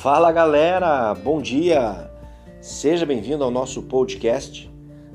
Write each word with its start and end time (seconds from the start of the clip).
Fala 0.00 0.32
galera, 0.32 1.14
bom 1.14 1.42
dia! 1.42 2.10
Seja 2.58 3.04
bem-vindo 3.04 3.44
ao 3.44 3.50
nosso 3.50 3.82
podcast, 3.82 4.72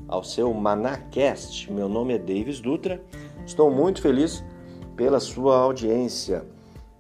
ao 0.08 0.24
seu 0.24 0.54
Manacast. 0.54 1.74
Meu 1.74 1.90
nome 1.90 2.14
é 2.14 2.20
Davis 2.20 2.60
Dutra, 2.60 3.02
estou 3.48 3.72
muito 3.72 4.00
feliz 4.00 4.46
pela 4.96 5.20
sua 5.20 5.58
audiência. 5.58 6.46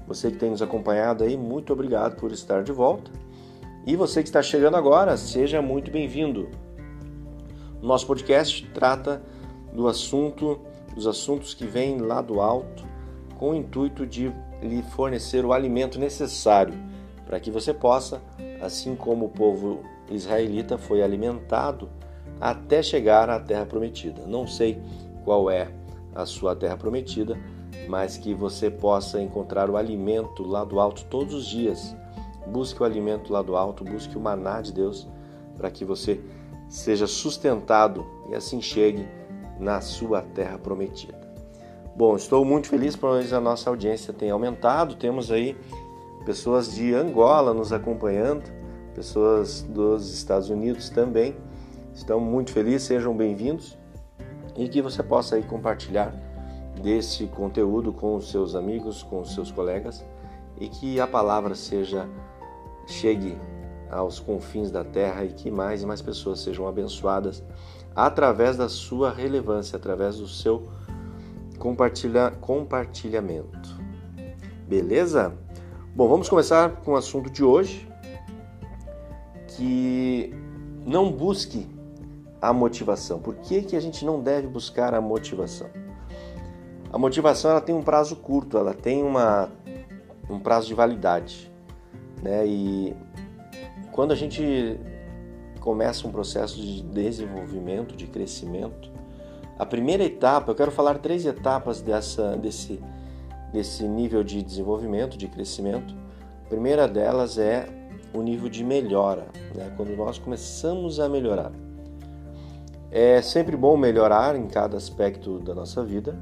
Você 0.07 0.31
que 0.31 0.37
tem 0.37 0.49
nos 0.49 0.63
acompanhado 0.63 1.23
aí, 1.23 1.37
muito 1.37 1.71
obrigado 1.73 2.15
por 2.15 2.31
estar 2.31 2.63
de 2.63 2.71
volta. 2.71 3.11
E 3.85 3.95
você 3.95 4.23
que 4.23 4.29
está 4.29 4.41
chegando 4.41 4.77
agora, 4.77 5.15
seja 5.15 5.61
muito 5.61 5.91
bem-vindo. 5.91 6.49
Nosso 7.83 8.07
podcast 8.07 8.67
trata 8.73 9.21
do 9.71 9.87
assunto, 9.87 10.59
dos 10.95 11.05
assuntos 11.05 11.53
que 11.53 11.67
vêm 11.67 11.99
lá 11.99 12.19
do 12.19 12.41
alto, 12.41 12.83
com 13.37 13.51
o 13.51 13.55
intuito 13.55 14.07
de 14.07 14.33
lhe 14.63 14.81
fornecer 14.81 15.45
o 15.45 15.53
alimento 15.53 15.99
necessário 15.99 16.94
para 17.25 17.39
que 17.39 17.49
você 17.49 17.73
possa, 17.73 18.21
assim 18.61 18.95
como 18.95 19.25
o 19.25 19.29
povo 19.29 19.79
israelita 20.09 20.77
foi 20.77 21.01
alimentado 21.01 21.89
até 22.39 22.83
chegar 22.83 23.29
à 23.29 23.39
terra 23.39 23.65
prometida. 23.65 24.23
Não 24.25 24.45
sei 24.45 24.81
qual 25.23 25.49
é 25.49 25.69
a 26.13 26.25
sua 26.25 26.55
terra 26.55 26.77
prometida, 26.77 27.37
mas 27.87 28.17
que 28.17 28.33
você 28.33 28.69
possa 28.69 29.21
encontrar 29.21 29.69
o 29.69 29.77
alimento 29.77 30.43
lá 30.43 30.63
do 30.63 30.79
alto 30.79 31.05
todos 31.05 31.33
os 31.33 31.45
dias. 31.45 31.95
Busque 32.47 32.81
o 32.81 32.85
alimento 32.85 33.33
lá 33.33 33.41
do 33.41 33.55
alto, 33.55 33.83
busque 33.83 34.17
o 34.17 34.21
maná 34.21 34.61
de 34.61 34.71
Deus 34.71 35.07
para 35.57 35.71
que 35.71 35.83
você 35.83 36.21
seja 36.69 37.07
sustentado 37.07 38.05
e 38.29 38.35
assim 38.35 38.61
chegue 38.61 39.07
na 39.59 39.81
sua 39.81 40.21
terra 40.21 40.57
prometida. 40.57 41.25
Bom, 41.95 42.15
estou 42.15 42.43
muito 42.43 42.67
feliz 42.67 42.95
pois 42.95 43.31
a 43.31 43.39
nossa 43.39 43.69
audiência 43.69 44.13
tem 44.13 44.29
aumentado. 44.29 44.95
Temos 44.95 45.31
aí 45.31 45.55
pessoas 46.25 46.73
de 46.73 46.93
Angola 46.93 47.53
nos 47.53 47.71
acompanhando, 47.71 48.51
pessoas 48.95 49.61
dos 49.61 50.11
Estados 50.11 50.49
Unidos 50.49 50.89
também. 50.89 51.35
Estão 51.93 52.19
muito 52.19 52.51
felizes, 52.51 52.87
sejam 52.87 53.15
bem-vindos 53.15 53.77
e 54.57 54.67
que 54.67 54.81
você 54.81 55.03
possa 55.03 55.35
aí 55.35 55.43
compartilhar 55.43 56.13
desse 56.81 57.27
conteúdo 57.27 57.93
com 57.93 58.15
os 58.15 58.31
seus 58.31 58.55
amigos, 58.55 59.03
com 59.03 59.21
os 59.21 59.33
seus 59.35 59.51
colegas 59.51 60.03
e 60.59 60.67
que 60.67 60.99
a 60.99 61.05
palavra 61.05 61.53
seja 61.53 62.09
chegue 62.87 63.37
aos 63.89 64.19
confins 64.19 64.71
da 64.71 64.83
terra 64.83 65.23
e 65.23 65.29
que 65.29 65.51
mais 65.51 65.83
e 65.83 65.85
mais 65.85 66.01
pessoas 66.01 66.39
sejam 66.39 66.67
abençoadas 66.67 67.43
através 67.95 68.57
da 68.57 68.67
sua 68.67 69.11
relevância, 69.11 69.77
através 69.77 70.17
do 70.17 70.27
seu 70.27 70.67
compartilha, 71.59 72.31
compartilhamento. 72.41 73.79
Beleza? 74.67 75.44
Bom, 75.95 76.09
vamos 76.09 76.27
começar 76.27 76.81
com 76.83 76.91
o 76.91 76.95
assunto 76.97 77.29
de 77.29 77.41
hoje, 77.41 77.87
que 79.47 80.29
não 80.85 81.09
busque 81.09 81.65
a 82.41 82.51
motivação. 82.51 83.17
Por 83.17 83.35
que, 83.35 83.61
que 83.61 83.77
a 83.77 83.79
gente 83.79 84.03
não 84.03 84.21
deve 84.21 84.45
buscar 84.45 84.93
a 84.93 84.99
motivação? 84.99 85.69
A 86.91 86.97
motivação 86.97 87.51
ela 87.51 87.61
tem 87.61 87.73
um 87.73 87.81
prazo 87.81 88.17
curto, 88.17 88.57
ela 88.57 88.73
tem 88.73 89.03
uma, 89.03 89.49
um 90.29 90.37
prazo 90.37 90.67
de 90.67 90.73
validade. 90.73 91.49
Né? 92.21 92.45
E 92.45 92.95
quando 93.93 94.11
a 94.11 94.15
gente 94.15 94.77
começa 95.61 96.05
um 96.05 96.11
processo 96.11 96.57
de 96.57 96.81
desenvolvimento, 96.81 97.95
de 97.95 98.05
crescimento, 98.07 98.91
a 99.57 99.65
primeira 99.65 100.03
etapa, 100.03 100.51
eu 100.51 100.55
quero 100.55 100.71
falar 100.71 100.97
três 100.97 101.25
etapas 101.25 101.81
dessa, 101.81 102.35
desse, 102.35 102.83
desse 103.55 103.87
nível 103.87 104.21
de 104.21 104.43
desenvolvimento, 104.43 105.17
de 105.17 105.29
crescimento. 105.29 105.95
A 106.45 106.49
primeira 106.49 106.89
delas 106.89 107.37
é 107.37 107.65
o 108.13 108.21
nível 108.21 108.49
de 108.49 108.65
melhora, 108.65 109.27
né? 109.55 109.71
quando 109.77 109.95
nós 109.95 110.19
começamos 110.19 110.99
a 110.99 111.07
melhorar. 111.07 111.53
É 112.91 113.21
sempre 113.21 113.55
bom 113.55 113.77
melhorar 113.77 114.35
em 114.35 114.45
cada 114.47 114.75
aspecto 114.75 115.39
da 115.39 115.55
nossa 115.55 115.83
vida, 115.85 116.19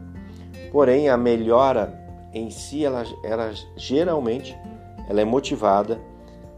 porém 0.71 1.09
a 1.09 1.17
melhora 1.17 1.99
em 2.31 2.51
si, 2.51 2.85
ela, 2.85 3.03
ela 3.23 3.51
geralmente 3.75 4.55
ela 5.09 5.19
é 5.19 5.25
motivada, 5.25 5.99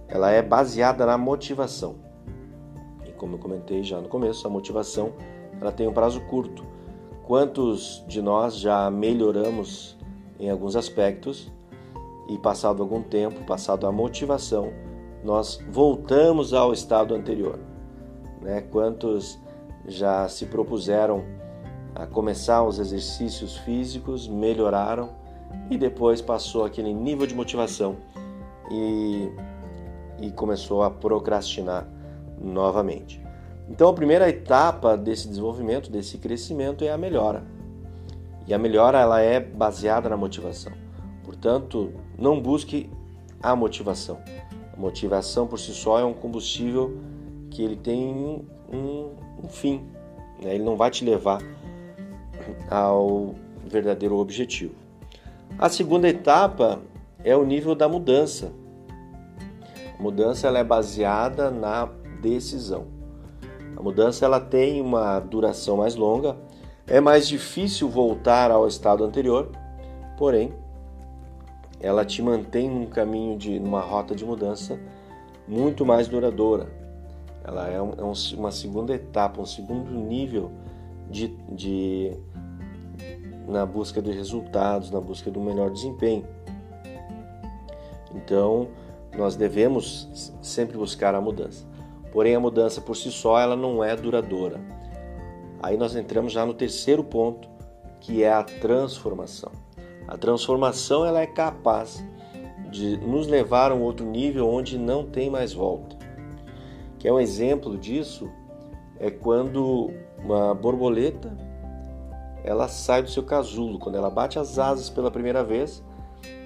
ela 0.10 0.30
é 0.30 0.42
baseada 0.42 1.06
na 1.06 1.18
motivação. 1.18 1.96
E 3.06 3.12
como 3.14 3.36
eu 3.36 3.40
comentei 3.40 3.82
já 3.82 4.02
no 4.02 4.10
começo, 4.10 4.46
a 4.46 4.50
motivação 4.50 5.14
ela 5.60 5.72
tem 5.72 5.88
um 5.88 5.94
prazo 5.94 6.20
curto. 6.28 6.66
Quantos 7.24 8.04
de 8.08 8.22
nós 8.22 8.58
já 8.60 8.92
melhoramos 8.92 9.95
em 10.40 10.50
alguns 10.50 10.76
aspectos 10.76 11.52
e 12.30 12.38
passado 12.38 12.82
algum 12.82 13.02
tempo, 13.02 13.46
passado 13.46 13.88
a 13.88 13.92
motivação, 13.92 14.72
nós 15.24 15.60
voltamos 15.70 16.54
ao 16.54 16.74
estado 16.74 17.14
anterior? 17.16 17.60
Né? 18.42 18.62
Quantos 18.62 19.40
já 19.88 20.28
se 20.28 20.46
propuseram 20.46 21.24
a 21.94 22.06
começar 22.06 22.64
os 22.64 22.80
exercícios 22.80 23.58
físicos, 23.58 24.28
melhoraram 24.28 25.10
e 25.70 25.78
depois 25.78 26.22
passou 26.22 26.66
aquele 26.66 26.94
nível 26.94 27.26
de 27.26 27.34
motivação 27.34 27.98
e, 28.70 29.32
e 30.20 30.32
começou 30.32 30.84
a 30.84 30.90
procrastinar 30.90 31.88
novamente. 32.40 33.24
Então, 33.70 33.90
a 33.90 33.94
primeira 33.94 34.30
etapa 34.30 34.96
desse 34.96 35.28
desenvolvimento, 35.28 35.90
desse 35.90 36.18
crescimento, 36.18 36.84
é 36.84 36.92
a 36.92 36.98
melhora. 36.98 37.44
E 38.48 38.54
a 38.54 38.58
melhora 38.58 39.00
ela 39.00 39.22
é 39.22 39.40
baseada 39.40 40.10
na 40.10 40.18
motivação. 40.18 40.72
Portanto, 41.24 41.94
não 42.18 42.40
busque 42.40 42.90
a 43.42 43.56
motivação. 43.56 44.20
A 44.74 44.80
motivação 44.80 45.48
por 45.48 45.60
si 45.60 45.74
só 45.74 46.00
é 46.00 46.04
um 46.04 46.14
combustível 46.14 46.98
que 47.50 47.64
ele 47.64 47.76
tem 47.76 48.14
um, 48.72 49.12
um 49.44 49.48
fim. 49.50 49.86
Né? 50.42 50.56
Ele 50.56 50.64
não 50.64 50.76
vai 50.76 50.92
te 50.92 51.06
levar 51.06 51.42
ao 52.70 53.36
verdadeiro 53.66 54.18
objetivo. 54.18 54.76
A 55.58 55.70
segunda 55.70 56.08
etapa 56.08 56.82
é 57.24 57.36
o 57.36 57.46
nível 57.46 57.74
da 57.74 57.88
mudança. 57.88 58.52
A 59.98 60.02
mudança 60.02 60.48
ela 60.48 60.60
é 60.60 60.64
baseada 60.64 61.50
na 61.50 61.90
decisão. 62.22 62.88
A 63.78 63.82
mudança 63.82 64.26
ela 64.26 64.40
tem 64.40 64.82
uma 64.82 65.20
duração 65.20 65.78
mais 65.78 65.96
longa, 65.96 66.36
é 66.88 67.00
mais 67.00 67.28
difícil 67.28 67.90
voltar 67.90 68.52
ao 68.52 68.68
estado 68.68 69.04
anterior, 69.04 69.52
porém, 70.18 70.54
ela 71.80 72.06
te 72.06 72.22
mantém 72.22 72.70
num 72.70 72.86
caminho 72.86 73.38
de 73.38 73.60
numa 73.60 73.82
rota 73.82 74.16
de 74.16 74.24
mudança 74.26 74.80
muito 75.48 75.86
mais 75.86 76.08
duradoura. 76.08 76.68
Ela 77.44 77.70
é, 77.70 77.82
um, 77.82 77.94
é 77.98 78.04
um, 78.04 78.14
uma 78.38 78.52
segunda 78.52 78.94
etapa, 78.94 79.42
um 79.42 79.46
segundo 79.46 79.92
nível 79.92 80.52
de, 81.10 81.28
de 81.52 82.12
na 83.48 83.66
busca 83.66 84.02
de 84.02 84.12
resultados, 84.12 84.90
na 84.90 85.00
busca 85.00 85.30
do 85.30 85.40
melhor 85.40 85.70
desempenho. 85.70 86.26
Então, 88.16 88.70
nós 89.16 89.36
devemos 89.36 90.34
sempre 90.42 90.78
buscar 90.78 91.14
a 91.14 91.22
mudança. 91.22 91.66
Porém, 92.12 92.36
a 92.36 92.40
mudança 92.40 92.82
por 92.82 92.96
si 92.96 93.12
só 93.12 93.40
ela 93.40 93.56
não 93.56 93.84
é 93.84 93.96
duradoura. 93.96 94.60
Aí 95.62 95.78
nós 95.78 95.96
entramos 95.96 96.32
já 96.32 96.46
no 96.46 96.54
terceiro 96.54 97.04
ponto, 97.04 97.48
que 98.00 98.24
é 98.24 98.32
a 98.32 98.44
transformação. 98.44 99.52
A 100.08 100.18
transformação 100.18 101.06
ela 101.06 101.22
é 101.22 101.28
capaz 101.28 102.04
de 102.70 102.98
nos 102.98 103.28
levar 103.28 103.72
a 103.72 103.76
um 103.76 103.82
outro 103.82 104.06
nível 104.06 104.48
onde 104.48 104.78
não 104.78 105.06
tem 105.06 105.30
mais 105.30 105.54
volta. 105.54 105.96
Que 107.00 107.08
é 107.08 107.14
um 107.14 107.20
exemplo 107.20 107.78
disso 107.78 108.30
é 109.00 109.10
quando 109.10 109.92
uma 110.24 110.54
borboleta 110.54 111.36
ela 112.44 112.68
sai 112.68 113.02
do 113.02 113.10
seu 113.10 113.24
casulo, 113.24 113.80
quando 113.80 113.96
ela 113.96 114.10
bate 114.10 114.38
as 114.38 114.60
asas 114.60 114.90
pela 114.90 115.10
primeira 115.10 115.44
vez, 115.44 115.84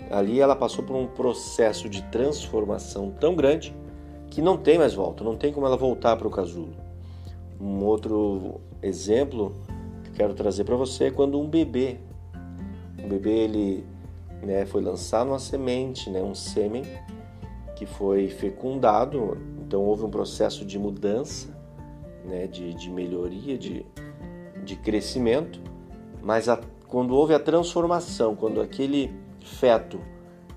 ali 0.09 0.39
ela 0.39 0.56
passou 0.56 0.83
por 0.83 0.95
um 0.95 1.06
processo 1.06 1.89
de 1.89 2.01
transformação 2.03 3.11
tão 3.19 3.35
grande 3.35 3.75
que 4.29 4.41
não 4.41 4.57
tem 4.57 4.77
mais 4.77 4.94
volta, 4.94 5.23
não 5.23 5.35
tem 5.35 5.51
como 5.51 5.65
ela 5.65 5.75
voltar 5.75 6.15
para 6.15 6.27
o 6.27 6.31
casulo. 6.31 6.73
Um 7.59 7.83
outro 7.83 8.61
exemplo 8.81 9.56
que 10.03 10.11
quero 10.11 10.33
trazer 10.33 10.63
para 10.63 10.75
você 10.75 11.06
é 11.06 11.11
quando 11.11 11.39
um 11.39 11.47
bebê, 11.47 11.97
um 13.03 13.07
bebê 13.09 13.31
ele 13.31 13.85
né, 14.41 14.65
foi 14.65 14.81
lançado 14.81 15.27
uma 15.27 15.39
semente, 15.39 16.09
né, 16.09 16.21
um 16.23 16.33
sêmen 16.33 16.83
que 17.75 17.85
foi 17.85 18.29
fecundado, 18.29 19.38
então 19.59 19.81
houve 19.81 20.03
um 20.03 20.09
processo 20.09 20.65
de 20.65 20.79
mudança, 20.79 21.50
né, 22.25 22.47
de, 22.47 22.73
de 22.73 22.89
melhoria, 22.89 23.57
de, 23.57 23.85
de 24.63 24.75
crescimento, 24.77 25.61
mas 26.21 26.47
a, 26.47 26.59
quando 26.88 27.13
houve 27.15 27.33
a 27.33 27.39
transformação, 27.39 28.35
quando 28.35 28.61
aquele 28.61 29.13
feto 29.41 30.00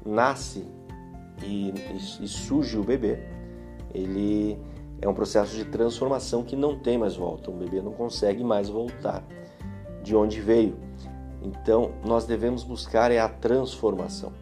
nasce 0.05 0.65
e, 1.45 1.71
e, 1.71 2.25
e 2.25 2.29
surge 2.29 2.79
o 2.79 2.85
bebê, 2.85 3.19
ele 3.95 4.59
é 5.03 5.09
um 5.09 5.13
processo 5.13 5.57
de 5.57 5.65
transformação 5.65 6.45
que 6.45 6.55
não 6.55 6.79
tem 6.79 6.97
mais 6.97 7.17
volta. 7.17 7.51
O 7.51 7.55
bebê 7.55 7.83
não 7.83 7.93
consegue 7.93 8.45
mais 8.45 8.69
voltar 8.69 9.23
de 10.01 10.15
onde 10.15 10.41
veio. 10.41 10.77
Então, 11.43 11.91
nós 12.05 12.25
devemos 12.25 12.63
buscar 12.63 13.11
é 13.11 13.19
a 13.19 13.29
transformação. 13.29 14.33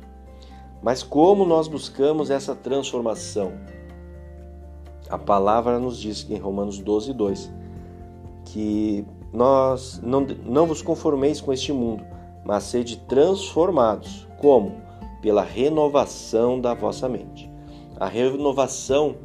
Mas 0.83 1.03
como 1.03 1.47
nós 1.47 1.67
buscamos 1.67 2.31
essa 2.31 2.55
transformação? 2.55 3.53
A 5.09 5.17
palavra 5.17 5.79
nos 5.79 5.99
diz 5.99 6.29
em 6.29 6.37
Romanos 6.37 6.79
12, 6.79 7.15
2 7.15 7.53
que 8.45 9.07
nós 9.33 10.01
não, 10.03 10.21
não 10.21 10.67
vos 10.67 10.83
conformeis 10.83 11.41
com 11.41 11.53
este 11.53 11.73
mundo, 11.73 12.05
mas 12.45 12.65
sede 12.65 12.99
transformados. 12.99 14.29
Como? 14.39 14.77
Pela 15.23 15.43
renovação 15.43 16.61
da 16.61 16.75
vossa 16.75 17.09
mente. 17.09 17.51
A 17.99 18.07
renovação 18.07 19.17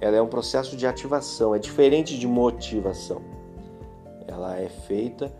ela 0.00 0.16
é 0.16 0.22
um 0.22 0.28
processo 0.28 0.76
de 0.76 0.86
ativação, 0.86 1.54
é 1.54 1.58
diferente 1.58 2.18
de 2.18 2.26
motivação. 2.26 3.20
Ela 4.26 4.58
é 4.58 4.68
feita 4.68 5.32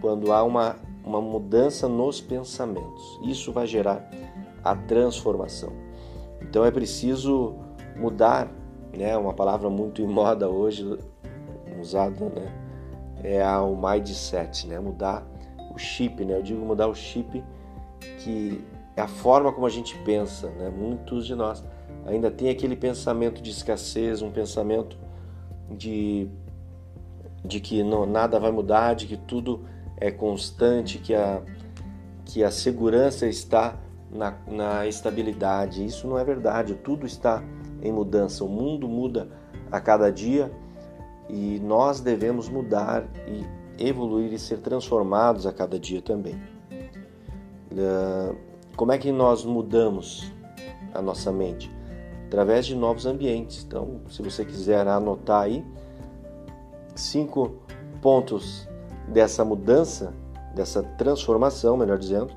quando 0.00 0.32
há 0.32 0.42
uma, 0.42 0.76
uma 1.04 1.20
mudança 1.20 1.88
nos 1.88 2.20
pensamentos. 2.20 3.20
Isso 3.22 3.52
vai 3.52 3.66
gerar 3.66 4.08
a 4.64 4.74
transformação. 4.74 5.72
Então 6.42 6.64
é 6.64 6.70
preciso 6.70 7.54
mudar, 7.96 8.50
né? 8.96 9.16
Uma 9.16 9.34
palavra 9.34 9.68
muito 9.68 10.02
em 10.02 10.06
moda 10.06 10.48
hoje, 10.48 10.98
usada, 11.80 12.24
né? 12.26 12.52
É 13.22 13.46
o 13.58 13.76
mindset, 13.76 14.66
né? 14.66 14.80
Mudar 14.80 15.26
o 15.74 15.78
chip, 15.78 16.24
né? 16.24 16.36
Eu 16.36 16.42
digo 16.42 16.64
mudar 16.64 16.88
o 16.88 16.94
chip 16.94 17.44
que 18.18 18.64
é 18.96 19.02
a 19.02 19.08
forma 19.08 19.52
como 19.52 19.66
a 19.66 19.70
gente 19.70 19.96
pensa, 19.98 20.48
né? 20.50 20.70
Muitos 20.70 21.26
de 21.26 21.34
nós 21.34 21.64
ainda 22.06 22.30
tem 22.30 22.50
aquele 22.50 22.76
pensamento 22.76 23.42
de 23.42 23.50
escassez, 23.50 24.22
um 24.22 24.30
pensamento 24.30 24.96
de 25.70 26.28
de 27.42 27.58
que 27.58 27.82
não, 27.82 28.04
nada 28.04 28.38
vai 28.38 28.50
mudar, 28.50 28.94
de 28.94 29.06
que 29.06 29.16
tudo 29.16 29.64
é 29.96 30.10
constante, 30.10 30.98
que 30.98 31.14
a 31.14 31.42
que 32.24 32.44
a 32.44 32.50
segurança 32.50 33.26
está 33.26 33.76
na, 34.10 34.36
na 34.46 34.86
estabilidade. 34.86 35.84
Isso 35.84 36.06
não 36.06 36.18
é 36.18 36.24
verdade. 36.24 36.74
Tudo 36.74 37.06
está 37.06 37.42
em 37.82 37.92
mudança. 37.92 38.44
O 38.44 38.48
mundo 38.48 38.88
muda 38.88 39.28
a 39.70 39.80
cada 39.80 40.10
dia 40.10 40.50
e 41.28 41.60
nós 41.60 42.00
devemos 42.00 42.48
mudar 42.48 43.04
e 43.26 43.44
evoluir 43.82 44.32
e 44.32 44.38
ser 44.38 44.58
transformados 44.58 45.46
a 45.46 45.52
cada 45.52 45.78
dia 45.78 46.02
também. 46.02 46.40
Ah, 47.76 48.34
como 48.76 48.92
é 48.92 48.98
que 48.98 49.12
nós 49.12 49.44
mudamos 49.44 50.32
a 50.94 51.00
nossa 51.00 51.30
mente? 51.32 51.70
Através 52.30 52.64
de 52.64 52.76
novos 52.76 53.06
ambientes. 53.06 53.64
Então, 53.66 54.02
se 54.08 54.22
você 54.22 54.44
quiser 54.44 54.86
anotar 54.86 55.42
aí 55.42 55.66
cinco 56.94 57.56
pontos 58.00 58.68
dessa 59.08 59.44
mudança, 59.44 60.14
dessa 60.54 60.80
transformação, 60.80 61.76
melhor 61.76 61.98
dizendo, 61.98 62.32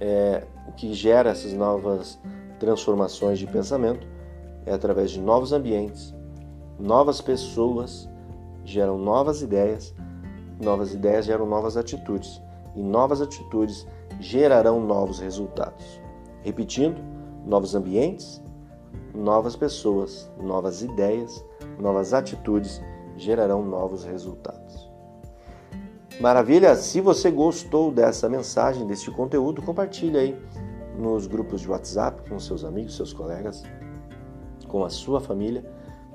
é, 0.00 0.46
o 0.66 0.72
que 0.72 0.94
gera 0.94 1.28
essas 1.28 1.52
novas 1.52 2.18
transformações 2.58 3.38
de 3.38 3.46
pensamento 3.46 4.06
é 4.64 4.72
através 4.72 5.10
de 5.10 5.20
novos 5.20 5.52
ambientes, 5.52 6.14
novas 6.80 7.20
pessoas 7.20 8.08
geram 8.64 8.96
novas 8.96 9.42
ideias, 9.42 9.94
novas 10.58 10.94
ideias 10.94 11.26
geram 11.26 11.44
novas 11.44 11.76
atitudes 11.76 12.40
e 12.74 12.82
novas 12.82 13.20
atitudes 13.20 13.86
gerarão 14.18 14.80
novos 14.80 15.18
resultados. 15.20 16.00
Repetindo, 16.40 16.98
novos 17.44 17.74
ambientes, 17.74 18.42
novas 19.14 19.56
pessoas, 19.56 20.30
novas 20.40 20.82
ideias, 20.82 21.44
novas 21.78 22.14
atitudes 22.14 22.80
gerarão 23.16 23.64
novos 23.64 24.04
resultados. 24.04 24.90
Maravilha! 26.20 26.74
Se 26.76 27.00
você 27.00 27.30
gostou 27.30 27.90
dessa 27.90 28.28
mensagem, 28.28 28.86
deste 28.86 29.10
conteúdo, 29.10 29.62
compartilhe 29.62 30.18
aí 30.18 30.38
nos 30.96 31.26
grupos 31.26 31.62
de 31.62 31.70
WhatsApp 31.70 32.28
com 32.28 32.38
seus 32.38 32.64
amigos, 32.64 32.96
seus 32.96 33.12
colegas, 33.12 33.62
com 34.68 34.84
a 34.84 34.90
sua 34.90 35.20
família, 35.20 35.64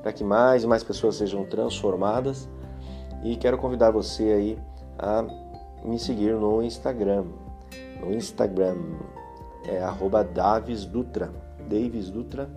para 0.02 0.14
que 0.14 0.24
mais 0.24 0.64
e 0.64 0.68
mais 0.68 0.84
pessoas 0.84 1.16
sejam 1.16 1.46
transformadas. 1.46 2.48
E 3.24 3.36
quero 3.36 3.58
convidar 3.58 3.92
você 3.92 4.24
aí 4.24 4.60
a 4.98 5.26
me 5.84 5.98
seguir 6.00 6.34
no 6.36 6.62
Instagram. 6.64 7.26
No 8.00 8.14
Instagram 8.14 8.78
é 9.66 9.82
@davisdutra, 10.34 11.32
Davis 11.68 12.10
Dutra, 12.10 12.50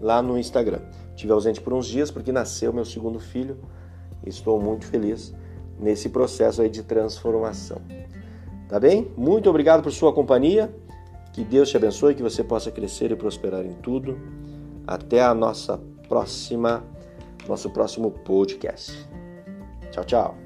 lá 0.00 0.22
no 0.22 0.38
Instagram. 0.38 0.80
Tive 1.14 1.32
ausente 1.32 1.60
por 1.60 1.72
uns 1.72 1.86
dias 1.86 2.10
porque 2.10 2.32
nasceu 2.32 2.72
meu 2.72 2.84
segundo 2.84 3.20
filho. 3.20 3.56
Estou 4.24 4.60
muito 4.60 4.86
feliz 4.86 5.34
nesse 5.78 6.08
processo 6.08 6.62
aí 6.62 6.68
de 6.68 6.82
transformação. 6.82 7.80
Tá 8.68 8.80
bem? 8.80 9.10
Muito 9.16 9.48
obrigado 9.48 9.82
por 9.82 9.92
sua 9.92 10.12
companhia. 10.12 10.74
Que 11.32 11.44
Deus 11.44 11.68
te 11.68 11.76
abençoe, 11.76 12.14
que 12.14 12.22
você 12.22 12.44
possa 12.44 12.70
crescer 12.70 13.10
e 13.10 13.16
prosperar 13.16 13.64
em 13.64 13.74
tudo. 13.74 14.18
Até 14.86 15.22
a 15.22 15.34
nossa 15.34 15.80
próxima, 16.08 16.84
nosso 17.48 17.70
próximo 17.70 18.10
podcast. 18.10 19.08
Tchau, 19.90 20.04
tchau. 20.04 20.43